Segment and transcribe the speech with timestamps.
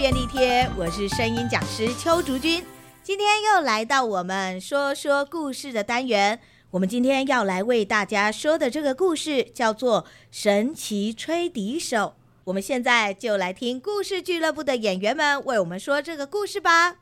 [0.00, 2.64] 便利贴，我是声音讲师邱竹君。
[3.02, 6.40] 今天又来到我们说说故事的单元。
[6.70, 11.98] 我们今天要来为大家说的这个故事叫做《神奇吹笛手》。
[12.44, 16.96] 我们现在就来听故事俱乐部的演员们为我们说这个故事吧。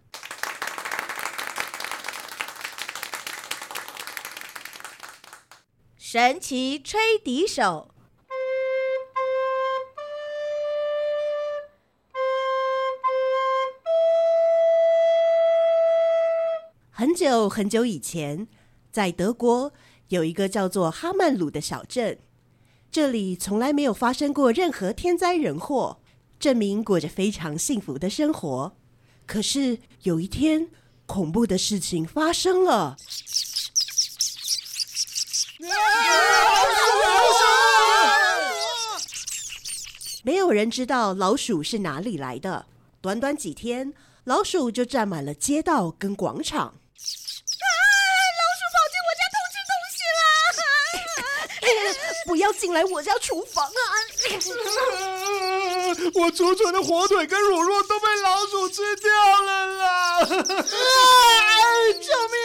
[5.96, 7.94] 神奇吹笛手。
[16.98, 18.48] 很久很久以前，
[18.90, 19.72] 在德国
[20.08, 22.18] 有一个叫做哈曼鲁的小镇，
[22.90, 26.00] 这里从来没有发生过任何天灾人祸，
[26.40, 28.76] 镇民过着非常幸福的生活。
[29.26, 30.70] 可是有一天，
[31.06, 32.96] 恐怖的事情发生了。
[40.24, 42.66] 没有人知道老鼠是哪里来的。
[43.00, 46.74] 短短几天，老鼠就占满了街道跟广场。
[52.48, 53.70] 要进来我家厨房啊！
[56.14, 59.10] 我储存的火腿跟乳酪都被老鼠吃掉
[59.42, 60.24] 了啦！
[60.24, 60.46] 救命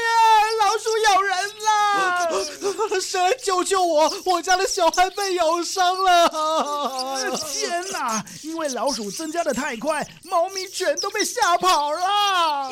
[0.10, 0.14] 啊！
[0.60, 2.30] 老鼠咬人啦！
[3.02, 4.14] 谁救救我？
[4.26, 7.40] 我家的小孩被咬伤了！
[7.54, 8.22] 天哪！
[8.42, 12.72] 因为老鼠增加的太快，猫咪全都被吓跑了。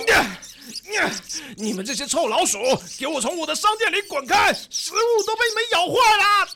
[1.56, 2.60] 你们这些臭老鼠，
[3.00, 4.54] 给我从我的商店里滚开！
[4.70, 6.48] 食物都被你们咬坏了！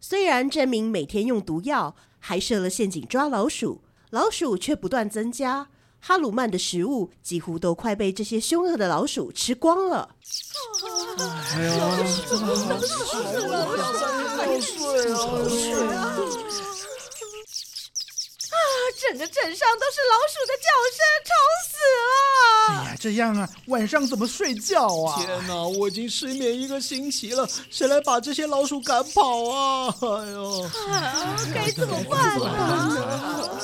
[0.00, 5.68] 虽然镇民每天用毒药，还设了陷阱抓老鼠，老鼠却不断增加。
[6.02, 10.16] 哈鲁曼的食物几乎都快被这些凶恶的老鼠吃光了。
[19.10, 21.34] 整个镇上都是老鼠的叫声，吵
[21.66, 21.74] 死
[22.06, 22.06] 了！
[22.68, 25.20] 哎呀，这样啊，晚上怎么睡觉啊？
[25.20, 29.92] 天哪，我已经失眠一个星期了，谁来把这些老鼠赶跑啊？
[30.00, 33.60] 哎呦，啊，该怎么办呢？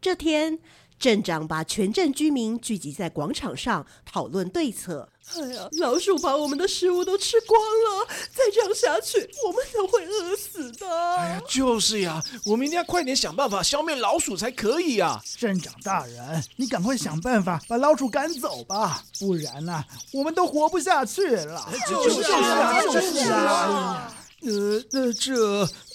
[0.00, 0.58] 这天，
[1.00, 5.08] 镇长把全镇居民聚集在广场上讨论对策。
[5.34, 11.16] 哎呀，老鼠把我们的食物都吃光了，再这样下去，我们都会饿死的。
[11.16, 15.18] 哎呀，就是呀，我们一定要快点想办法消灭老鼠才可以呀！
[15.38, 19.82] 镇长大人，你赶快想办法把老鼠赶走吧，不然呢，
[20.12, 21.66] 我们都活不下去了。
[21.88, 24.14] 就是啊，就是啊。
[24.42, 25.34] 呃，那这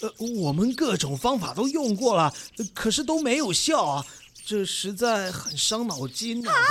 [0.00, 2.32] 呃，我们各种方法都用过了，
[2.72, 4.06] 可是都没有效啊，
[4.46, 6.52] 这实在很伤脑筋啊！
[6.52, 6.62] 啊，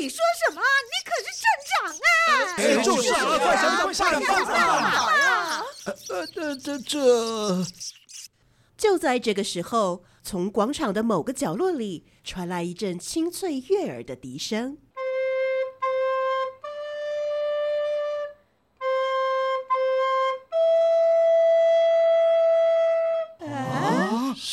[0.00, 0.16] 你说
[0.46, 0.62] 什么？
[0.62, 2.32] 你可是镇长啊！
[2.56, 5.62] 哎，就是啊，快想想办法呀！
[6.08, 7.66] 呃，这这这，
[8.78, 14.78] 就在这个时候，从广场的某个角落里传来一阵清脆悦耳的笛声。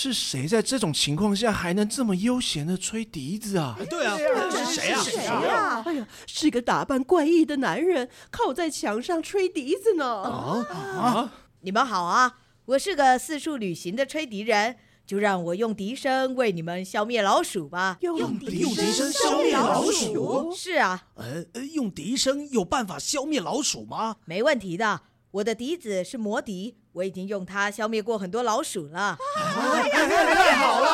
[0.06, 3.76] 是谁在这种情况下还能这么悠闲的吹笛子啊？
[3.90, 5.02] 对啊，是谁啊？
[5.02, 5.84] 谁啊？
[5.84, 10.22] 哎呀，是个打扮怪异的男人，靠在墙上吹笛子呢。
[10.22, 11.34] 啊啊！
[11.62, 14.76] 你们好啊，我是个四处旅行的吹笛人，
[15.08, 17.98] 就让我用笛声为你们消灭老鼠吧。
[18.02, 20.54] 用笛用笛声消灭老鼠？
[20.56, 21.08] 是啊。
[21.16, 24.18] 呃呃，用笛声有办法消灭老鼠吗？
[24.26, 25.02] 没问题的，
[25.36, 26.78] 我的笛子是魔笛。
[26.94, 29.18] 我已经用它消灭过很多老鼠了。
[29.54, 30.88] 太好了！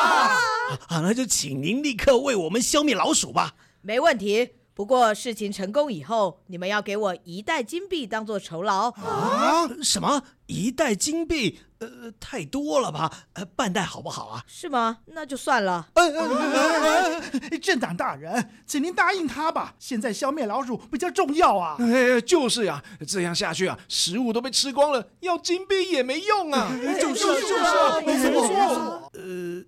[0.88, 3.54] 啊，那就请您立刻为我们消灭老鼠吧。
[3.82, 4.54] 没问题。
[4.74, 8.90] 不过事情成功以后，你们要给我一袋金币当做酬劳。
[8.90, 9.68] 啊？
[9.80, 10.24] 什么？
[10.46, 11.60] 一袋金币？
[11.86, 13.12] 呃，太多了吧？
[13.34, 14.44] 呃，半袋好不好啊？
[14.46, 14.98] 是吗？
[15.06, 15.88] 那就算了。
[15.94, 17.20] 呃呃呃
[17.50, 19.74] 呃，镇长大人，请您答应他吧。
[19.78, 21.76] 现在消灭老鼠比较重要啊。
[21.80, 26.70] 哎，就是呀，这样下去啊，食物都被吃光了，要金币也没用啊。
[27.00, 29.10] 就是就是啊，没错。
[29.14, 29.64] 呃，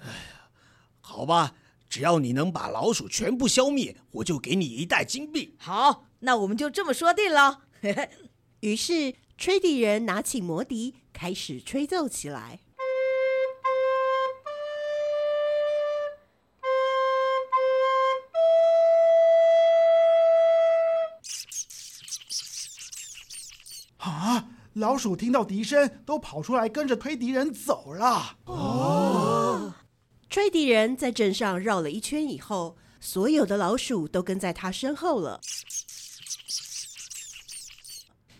[0.00, 0.48] 哎呀，
[1.00, 1.54] 好吧。
[1.90, 5.56] 只要你能把老鼠全部消灭，我就给你一袋金币。
[5.58, 7.60] 好，那我们就这么说定了。
[8.60, 12.58] 于是，吹笛人拿起魔笛，开始吹奏起来。
[23.98, 24.48] 啊！
[24.72, 28.38] 老鼠听到笛声，都跑出来跟着吹笛人走了。
[28.46, 29.74] 哦。
[30.28, 35.40] 吹笛人在镇上绕了一圈以后，所有的老鼠都跟在他身后了。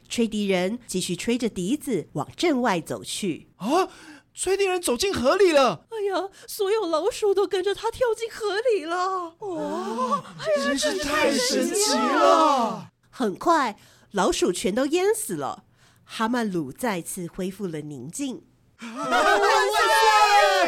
[0.09, 3.49] 吹笛人继续吹着笛子往镇外走去。
[3.57, 3.89] 啊！
[4.35, 5.85] 吹笛人走进河里了。
[5.91, 9.35] 哎呀，所有老鼠都跟着他跳进河里了。
[9.41, 10.25] 哇，
[10.63, 12.93] 真是太神奇了！
[13.11, 13.77] 很快，
[14.13, 15.65] 老鼠全都淹死了。
[16.05, 18.45] 哈曼鲁再次恢复了宁静。
[18.81, 19.41] 万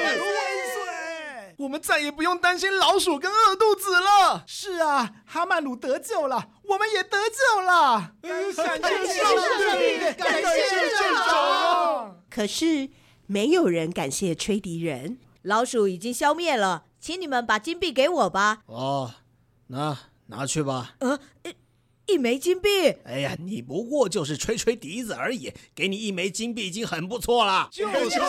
[0.03, 0.40] 岁！
[1.61, 4.45] 我们再也不用担心老鼠跟饿肚子了。
[4.47, 8.13] 是啊，哈曼鲁得救了，我们也得救了。
[8.23, 12.17] 感谢上帝，感谢镇长。
[12.31, 12.89] 可是
[13.27, 15.19] 没有人感谢吹笛人。
[15.43, 18.63] 老鼠已经消灭了，请你们把金币给我吧。
[18.65, 19.13] 哦，
[19.67, 19.99] 那
[20.29, 20.95] 拿去吧。
[21.01, 21.19] 呃，
[22.13, 22.69] 一枚金币。
[23.05, 27.69] 哎呀，你不过就是吹吹笛子而已，给你一枚金币已经很不错了。
[27.71, 28.25] 就是就是啊。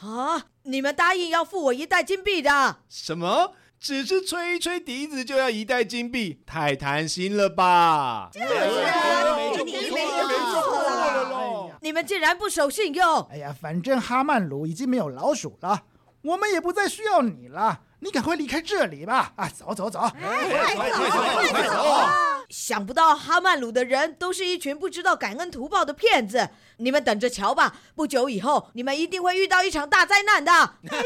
[0.00, 0.42] 啊！
[0.64, 2.78] 你们答应要付我一袋金币的？
[2.88, 3.52] 什么？
[3.80, 6.40] 只是吹一吹笛子就要一袋金币？
[6.46, 8.30] 太贪心了吧！
[8.32, 9.98] 就是啊，没错，没错
[10.82, 11.78] 了。
[11.82, 13.20] 你们竟然不守信用！
[13.30, 15.82] 哎呀，反正哈曼鲁已经没有老鼠了，
[16.22, 17.82] 我们也不再需要你了。
[18.04, 19.32] 你赶快离开这里吧！
[19.34, 20.10] 啊，走走走，快
[20.90, 20.98] 走，
[21.50, 21.86] 快走！
[22.50, 27.76] 想不到哈曼鲁的人都是一群不知道感恩图报的骗子，你们等着瞧吧！
[27.94, 30.52] 不久以后，你们一定会遇到一场大灾难的。
[30.84, 30.98] 吹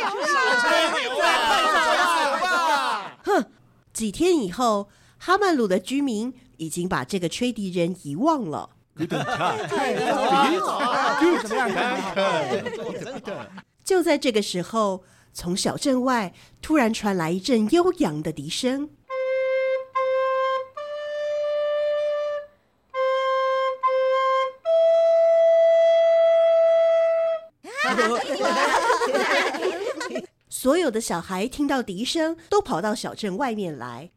[0.00, 0.26] 牛了！
[0.62, 3.12] 吹牛了！
[3.26, 3.44] 哼！
[3.92, 4.88] 几天以后，
[5.18, 8.70] 哈曼鲁的居民已经把这个吹笛人遗忘了。
[13.84, 15.04] 就在这个时候。
[15.32, 18.90] 从小镇外突然传来一阵悠扬的笛声，
[30.48, 34.10] 所有的小孩听到笛声都跑到小镇外面来。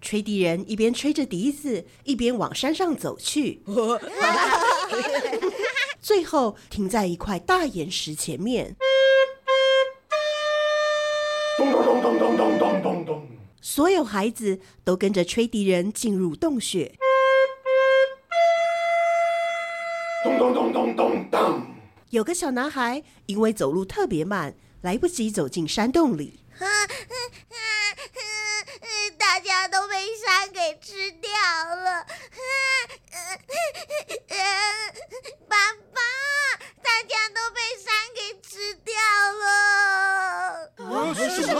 [0.00, 3.62] 吹笛人一边吹着笛子，一边往山上走去。
[6.10, 8.74] 最后停在一块大岩石前面。
[11.56, 13.28] 咚咚咚咚咚咚咚咚咚，
[13.60, 16.98] 所有孩子都跟着吹笛人进入洞穴。
[20.24, 21.62] 咚咚咚咚咚咚。
[22.08, 26.40] 有个小男孩因为走路特别慢，来不及走进山洞里。
[29.16, 32.04] 大家都被山给吃掉了。
[37.00, 38.92] 大家都被山给吃掉
[39.40, 39.46] 了。
[40.84, 41.58] 啊，是什么？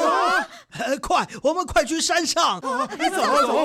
[1.01, 2.61] 快，我们快去山上！
[2.61, 2.99] 走走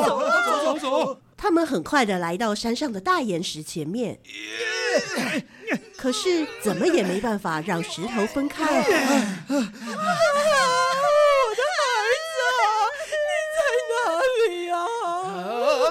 [0.02, 1.20] 走走走走。
[1.36, 4.18] 他们很快的来到山上的大岩石前面，
[5.98, 8.64] 可是怎么也没办法让石头分开。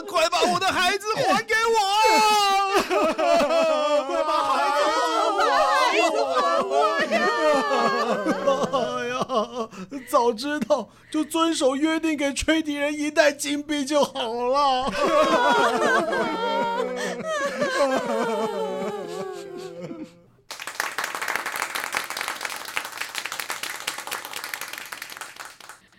[0.09, 1.77] 快把我的孩子还给我！
[8.75, 9.69] 哎呀，
[10.09, 14.91] 早知道就遵守约定，给吹笛人一袋金币就好了。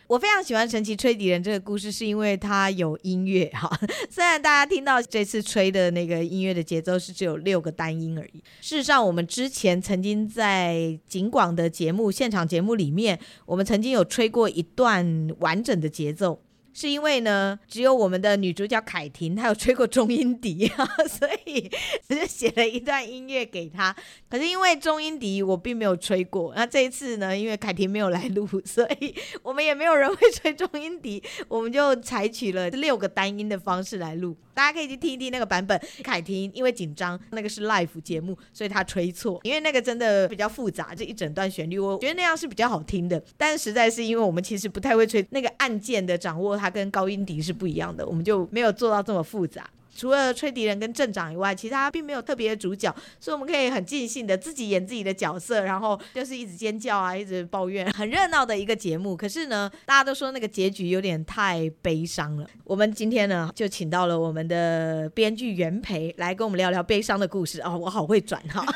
[0.08, 3.70] 我非常喜欢神奇吹笛人这个故事，是因为它有音乐 哈。
[4.10, 16.40] 虽然大家听到这次吹的那个音乐的节奏是只有六个单音而已，事实上，我们之前曾经在景广的节目现场节目里面，我们曾经有吹过一段完整的节奏。
[16.77, 21.72] 是因为呢，只有我们的女主角凯婷她有吹过中音笛啊， 所以
[22.05, 23.96] 只是写了一段音乐给她。
[24.29, 34.36] 可是因为中音笛我并没有吹过，那这一次呢，因为凯婷没有来录， 所以我们也没有人会吹中音笛，我们就采取了六个单音的方式来录。
[34.56, 35.80] 大家可以去听一听那个版本。
[36.02, 43.22] 凯婷因为紧张，那个是 live 节目，所以她吹错，因为那个真的比较复杂，这一整段旋律，我觉得那样是比较好听的。
[43.38, 46.56] 但实在是因为我们其实不太会吹那个按键的掌握。
[46.58, 49.70] 它跟高音笛是不一样的，我们就没有做到这么复杂。
[49.96, 59.16] 除了吹笛人跟镇长以外，其他并没有特别的主角，所以我们可以很尽兴的自己演自己的角色，然后就是一直尖叫啊，一直抱怨，很热闹的一个节目。
[59.16, 62.46] 可是呢，大家都说那个结局有点太悲伤了。
[62.66, 67.62] 我们今天呢，就请到了我们的编剧袁培来跟我们聊聊悲伤的故事。
[67.62, 68.66] 哦，我好会转哈。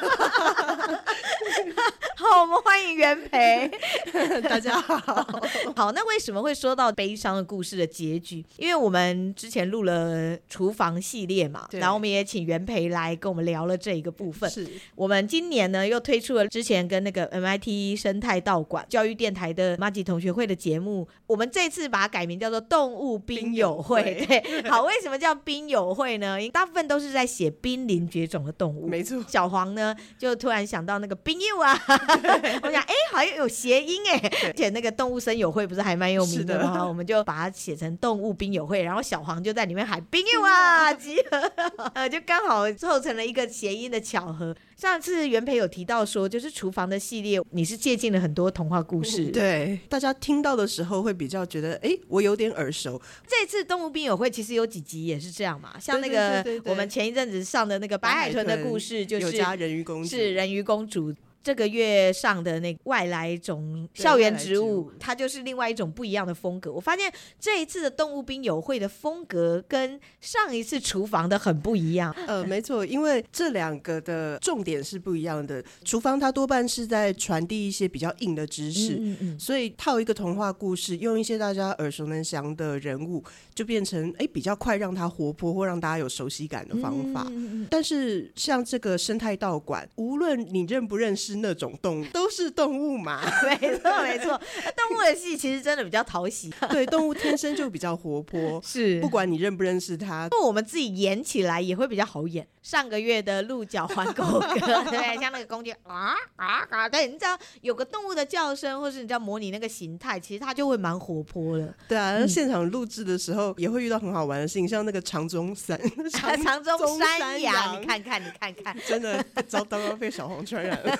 [2.19, 3.69] 好，我们欢欢迎元培，
[4.43, 5.25] 大家好。
[5.75, 8.45] 好，那为什么会说到悲伤的故事的结局？
[8.57, 14.49] 因为我们之前录了厨房系列嘛，然后我们也请袁培来跟我们聊了这一个部分。
[14.49, 24.25] 是我们今年呢又推出了之前跟那个 MIT 生态道馆教育电台的马吉同学会的节目，我们这次把它改名叫做动物冰友会。
[24.25, 26.39] 对，好，为什么叫冰友会呢？
[26.39, 28.88] 因为大部分都是在写濒临绝种的动物。
[28.88, 31.77] 没错，小黄呢就突然想到那个冰友啊，
[32.63, 36.85] 我想哎，好像有谐音哎，而且那个动物声友会不是还蛮有名的吗？
[36.87, 41.37] 我们就把它写成动物兵友会，然后小黄就在里面喊兵友啊， 集合，
[41.95, 44.55] 呃，就刚好凑成了一个谐音的巧合。
[44.75, 49.25] 上次袁培有提到说，就是厨房的系列，你是借鉴了很多童话故事。
[49.25, 53.01] 对，大家听到的时候会比较觉得，哎，我有点耳熟。
[53.27, 61.13] 这次动物兵友会其实有几集也是这样嘛，像那个我们前一阵子上的那个白海豚的故事，就是有家人鱼公主，是人鱼公主。
[61.41, 66.72] 这个月上的那个外来种校园植物，它就是另外一种不一样的风格。
[66.72, 72.13] 我发现这一次的动物宾友会的风格跟上一次厨房的很不一样。
[72.27, 75.63] 呃， 没错，因为这两个的重点是不一样的。
[75.86, 83.24] 厨房它多半是在传递一些比较硬的知识，嗯嗯，所以套一个童话故事，用一些大家耳熟能详的人物，
[83.55, 87.25] 就变成哎比较快让它活泼或让大家有熟悉感的方法。
[87.29, 91.29] 嗯嗯，但是像这个生态道馆，无论你认不认识。
[91.39, 93.22] 是那种动物，都是动物嘛？
[93.48, 94.39] 没错，没错。
[94.75, 96.51] 动物的戏其实真的比较讨喜。
[96.69, 102.48] 对，动物天生就比较活泼，是不管你认不认识它，那我们自己演起来也会比较好演。
[102.62, 111.74] 上个月的鹿角环狗哥， 对，像那个公鸡啊啊啊，对，你知道有个动物的叫声，或是你知道模拟那个形态，其实它就会蛮活泼的。
[111.88, 115.79] 对啊，嗯、现场录制的时候也会遇到很好玩的事情，像那个长鬃山，
[116.12, 121.00] 长鬃山羊，你看看，你看看，真的遭刚刚被小黄传染了。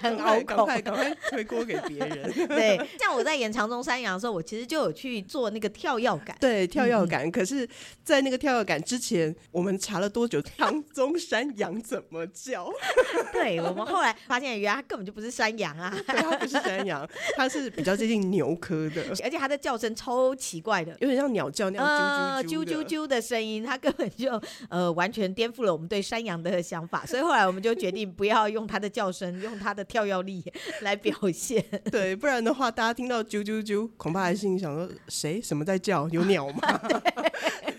[0.00, 2.32] 很好，赶快赶快推锅给别人。
[2.48, 6.36] 对，像我在演长中山羊的时候，我其实就有去做那个跳跃感。
[6.40, 7.26] 对，跳跃感。
[7.26, 7.68] 嗯、可是，
[8.02, 10.40] 在那个跳跃感之前，我们查了多久？
[10.42, 12.70] 长中山羊怎么叫？
[13.32, 30.42] 对，我们后来发现，原来它根本就不是山羊啊， 对，它不是山羊，它是比较接近牛科的，而且它的叫声超奇怪的，有点像鸟叫那样啾啾啾啾的声音，它根本就呃完全颠覆了我们对山羊的想法，所以后来我们就决定不要用它的叫声，用它的跳跃力
[30.80, 31.62] 来表现。
[31.90, 36.08] 对，不然的话，大家听到啾啾啾，恐怕还心里想说，谁什么在叫？
[36.10, 36.80] 有鸟吗？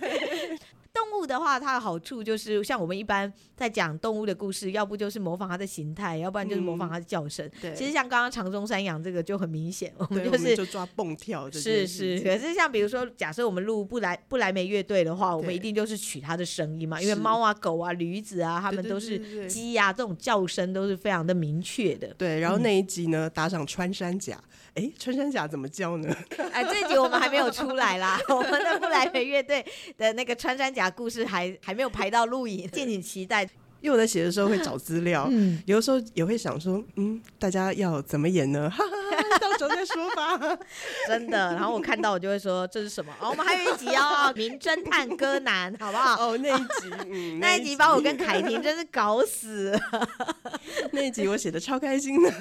[0.93, 7.50] 动物的话，它的好处就是像我们一般在讲动物的故事，要不就是模仿它的形态，要不然就是模仿它的叫声。
[7.62, 11.50] 对、嗯，其实像刚刚长中山羊这个就很明显，我们就是就抓蹦跳。
[11.51, 22.13] 是是，可是像比如说，假设我们录不来不来梅乐队的话，我们一定就是取它的声音嘛，因为猫啊、狗啊、驴子啊，它们都是鸡啊，这种叫声都是非常的明确的。
[22.17, 24.38] 对，然后那一集呢，打上穿山甲。
[24.75, 26.16] 哎，穿山甲怎么叫呢？
[26.54, 28.20] 哎，这一集我们还没有出来啦。
[28.30, 29.66] 我们的不莱梅乐队
[29.98, 33.48] 的那个穿山甲故事还还没有排到录影， 敬请期待。
[33.82, 38.70] 因为我在写的时候会找资料，嗯，有的时候也会想说，嗯，大家要怎么演呢？
[38.70, 40.57] 哈哈哈，到时候再说吧。
[41.07, 43.11] 真的，然后我看到我就会说这是什么？
[43.19, 46.29] 哦，我们还有一集哦，名侦探柯南，好不好？
[46.29, 49.79] 哦，那一集，嗯， 那一集把我跟凯婷真是搞死了。
[50.91, 52.31] 那一集我写的超开心的，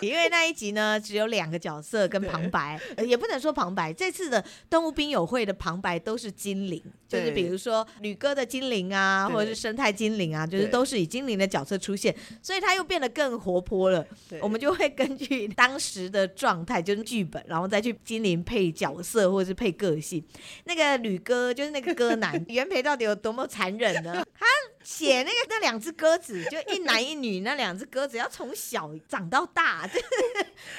[0.00, 3.92] 因为那一集呢只有两个角色跟旁白，也不能说旁白。
[3.92, 10.86] 这次的动物兵友会的旁白都是精灵，就是比如说吕哥的精灵啊，或者是生态精灵啊，就是都。
[10.86, 14.06] 是以精灵的角色出现，所以他又变得更活泼了。
[14.40, 20.22] 我们就会根据当时的状态，就是剧本，然后再去精灵配角色或者是配个性。
[20.64, 24.24] 那个吕哥就是那个歌男， 原配到底有多么残忍呢？
[24.38, 24.46] 他。
[24.86, 30.06] 写那个那两只鸽子，就一男一女，那两只鸽子要从小长到大，就 是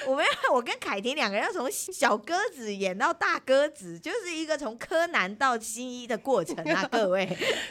[0.06, 7.28] 我们我跟凯婷两个人要从小鸽子演到大鸽子，就是一个从柯南到新一的过程啊， 各位。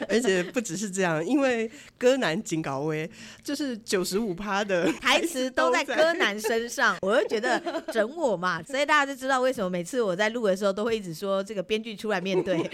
[0.08, 1.68] 而且不只是这样，因为
[1.98, 3.10] 柯南警告威
[3.42, 12.58] 就是九十五趴的台词都在柯南身上，我就觉得 整我嘛，所以大家就知道为什么每次我在录的时候都会一直说这个编剧出来面对。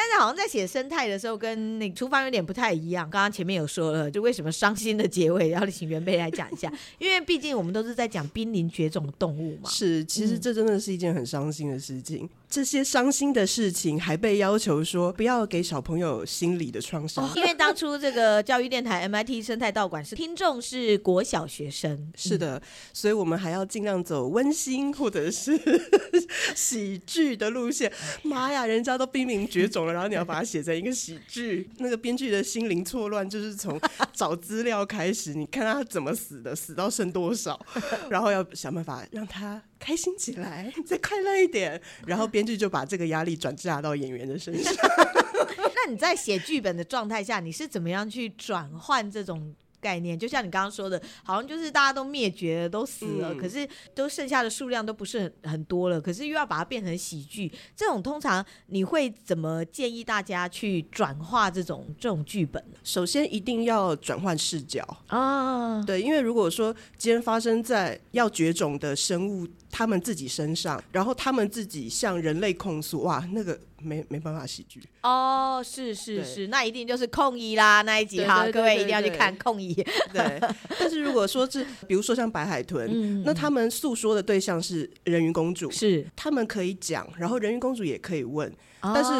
[0.00, 3.08] 但是好像在写生态的时候，跟那厨房有点不太一样。
[3.10, 6.72] 刚刚前面有说了，就为什么伤心的结尾，要请原贝来讲一下。
[6.98, 9.68] 因为毕竟我们都是在讲濒临绝种的动物嘛。
[9.68, 12.30] 是，其实这真的是一件很伤心的事情。
[12.50, 17.24] 这些伤心的事情，还被要求说不要给小朋友心理的创伤。
[17.24, 22.60] 哦，因为当初这个教育电台 MIT 生态道馆是听众是国小学生，是的，
[22.92, 25.60] 所以我们还要尽量走温馨或者是
[26.56, 27.92] 喜剧的路线。
[28.22, 33.78] 妈呀，人家都濒临绝种了，然后你要把它写成一个喜剧， 那个编剧的心灵错乱就是从
[34.14, 37.60] 找资料开始，你看他怎么死的，死到剩多少，
[38.08, 39.62] 然后要想办法让他。
[39.78, 44.72] 开心起来， 再快乐一点，然后编剧就把这个压力转嫁到演员的身上。
[45.74, 49.54] 那你在写剧本的状态下，你是怎么样去转换这种？
[49.80, 62.78] 概念就像你刚刚说的，好像就是大家都灭绝了，都死了，嗯、可是都剩下的数量都不是很很多了，可是又要把它变成喜剧，这种通常你会怎么建议大家去转化这种这种剧本呢？
[62.84, 73.58] 首先一定要转换视角啊，对，因为如果说今天发生在要绝种的生物他们自己身上，然后他们自己向人类控诉，哇，那个。
[73.80, 74.82] 没没办法喜剧。
[75.02, 79.74] 哦，是是是，那一定就是控一啦那一集哈，各位一定要去看控一。
[79.74, 80.40] 对，
[80.78, 86.06] 但是如果说是比如说像白海豚，嗯、那他们诉说的对象是人鱼公主，是。
[86.16, 88.48] 他们可以讲，然后人鱼公主也可以问，
[88.80, 89.12] 哦、但是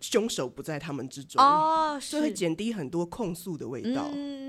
[0.00, 4.08] 凶手不在他们之中哦，所以会减低很多控诉的味道。
[4.14, 4.45] 嗯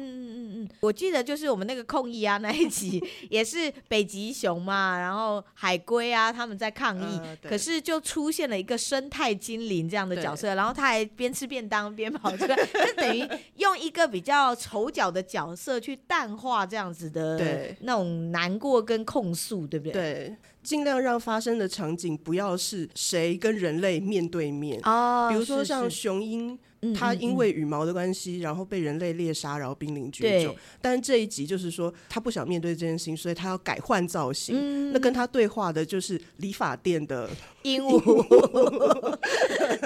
[0.72, 12.56] 嗯，我记得就是我们那个控议啊那一集， 也是北极熊嘛，然后海龟啊他们在抗议，呃、可是就出现了一个生态精灵这样的角色，然后他还边吃便当边跑出来，
[12.86, 17.38] 就等于用一个比较丑角的角色去淡化这样子的
[17.82, 19.94] 那种难过跟控诉，对不对？
[19.94, 20.36] 对，
[20.68, 26.60] 尽量让发生的场景不要是谁跟人类面对面哦，比如说像雄鹰。
[26.96, 30.56] 它因为羽毛的关系，然后被人类猎杀，然后濒临绝种。
[30.80, 34.56] 但是这一集就是说，他不想面对这件事情，所以他要改换造型。
[34.56, 37.28] 嗯、那跟他对话的就是理发店的
[37.64, 37.98] 鹦鹉。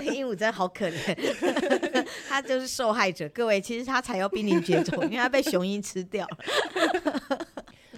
[0.04, 3.28] 鹦鹉 真的好可怜， 他就是受害者。
[3.30, 7.48] 各位，其实他才要濒临绝种，因为他被雄鹰吃掉了。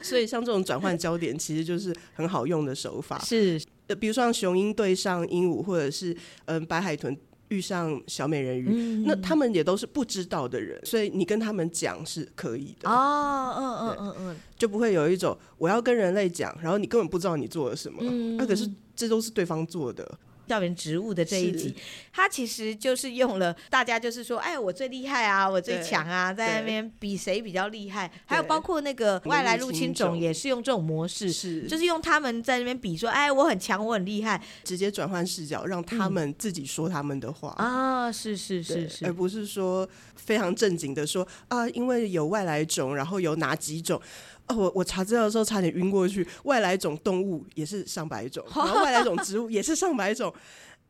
[0.03, 3.17] 所以像这种转换焦点，其实就是很好用的手法。
[3.19, 3.59] 是，
[3.99, 7.17] 比如说像雄鹰对上鹦鹉，或者是嗯白海豚。
[7.49, 20.17] 遇上小美人鱼，嗯、那他们也都是不知道的人，所以你跟他们讲是可以的哦，嗯嗯嗯嗯，就不会有一种我要跟人类讲，然后你根本不知道你做了什么，那、嗯啊、可是这都是对方做的。
[20.47, 21.75] 校园植物的这一集，
[22.11, 28.11] 他其实就是用了大家就是说，哎，我最厉害啊，我最强啊，在那边比谁比较厉害。
[28.25, 44.01] 还有包括那个外来入侵种也是用这种模式，是就是用他们在那边比说，哎，我很强，我很厉害，直接转换视角，让他们自己说他们的话啊，是是是是，而不是说非常正经的说啊，因为有外来种，然后有哪几种。
[44.47, 46.27] 哦，我我查资料的时候差点晕过去。
[46.43, 50.33] 外来种动物也是上百种， 然后外来种植物也是上百种。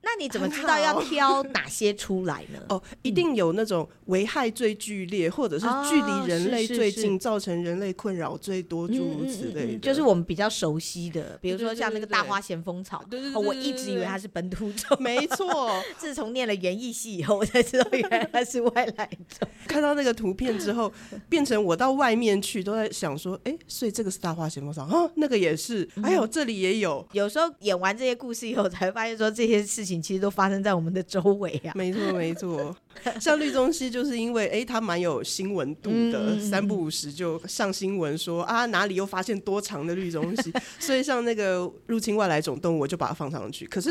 [0.06, 2.60] 那你怎么知道要挑哪些出来呢？
[2.68, 9.80] 哦，一定有那种危害最剧烈，或者是距离人类最近，造成人类困扰最多，诸如此类的。
[9.80, 13.02] 就是我们比较熟悉的，比如说像那个大花咸丰草。
[13.10, 15.82] 对对对，我一直以为它是本土种，没错。
[15.98, 19.48] 自从念了园艺系以后，我才知道原来它是外来种。
[19.68, 20.92] 看到那个图片之后，
[21.30, 27.08] 变成我到外面去都在想说，哎，所以这个是大花咸丰草啊，那个也是，哎呦，这里也有。
[27.14, 29.93] 有时候演完这些故事以后，才发现说这些事情。
[30.02, 32.76] 其实都发生在我们的周围啊， 没错没错。
[33.20, 43.66] 像绿中西，就是因为哎，他蛮有新闻度的，三不五时就上新闻说啊，哪里又发现多长的绿中西， 所以像那个入侵外来种动物，我就把它放上去。
[43.66, 43.90] 可是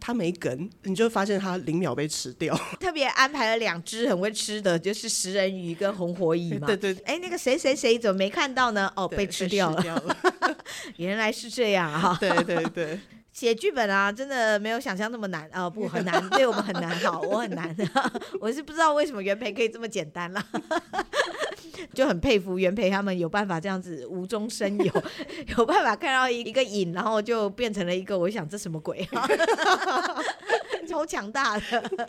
[0.00, 2.58] 它没梗，你就发现它零秒被吃掉。
[2.80, 6.66] 特别安排了两只很会吃的，就是食人鱼跟红火蚁嘛。
[6.66, 6.94] 对对。
[7.04, 8.92] 哎，那个谁谁谁怎么没看到呢？
[8.96, 10.16] 哦，被吃掉了。
[10.96, 12.16] 原来是这样啊！
[12.20, 12.98] 对对对。
[13.34, 16.88] 写剧本啊，真的没有想象那么难啊、不，很难，对我们很难。
[17.00, 17.74] 好，我很难，
[18.40, 20.46] 我是不知道为什么袁培可以这么简单啦，
[21.92, 25.02] 就很佩服袁培他们有办法这样子无中生有，
[25.58, 29.26] 有办法看到一一个影，然后就变成了一个，我想这什么鬼啊？
[30.88, 32.08] 超强大的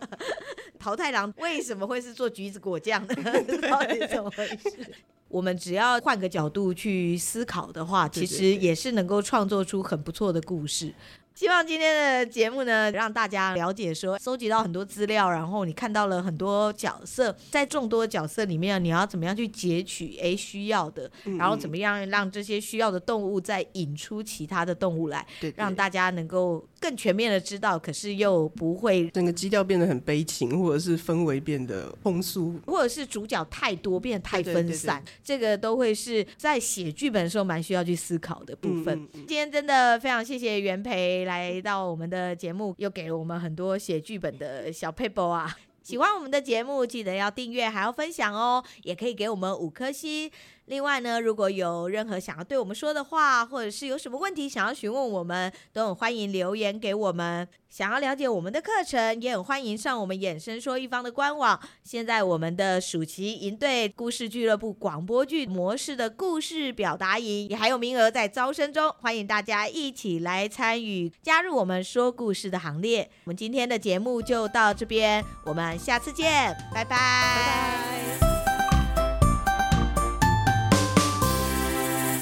[0.77, 3.15] 桃太郎为什么会是做橘子果酱的？
[3.69, 4.93] 到底怎么回事？
[5.27, 10.93] 我们只要换个角度去思考的话，其实也是能够创作出很不错的故事。
[11.33, 26.65] 希望今天的节目呢，让大家了解说，收集到很多资料，然后你看到了很多角色，在众多角色里面，你要怎么样去截取诶需要的，然后怎么样让这些需要的动物再引出其他的动物来，让大家能够。
[26.86, 38.95] 更全面的知道，可是又不会整个基调变得很悲情，或者是氛围变得风俗，或者是主角太多变得太分散，对对对对，这个都会是在写剧本的时候蛮需要去思考的部分。
[39.00, 45.58] 嗯嗯嗯，今天真的非常谢谢元培来到我们的节目，又给了我们很多写剧本的小撇步啊！
[45.82, 50.30] 喜欢我们的节目，记得要订阅还要分享哦，也可以给我们五颗星。
[50.65, 57.47] 另外呢，如果有任何想要对我们说的话，或者是有什么问题想要询问我们，都很欢迎留言给我们。
[57.69, 61.60] 想要了解我们的课程，也很欢迎上我们衍生说一方的官网。
[61.84, 73.10] 现在我们的暑期营队故事俱乐部广播剧模式的故事表达营也还有名额在招生中，欢迎大家一起来参与，加入我们说故事的行列。
[73.25, 76.95] 我们今天的节目就到这边，我们下次见，拜拜。
[76.95, 78.35] 拜拜。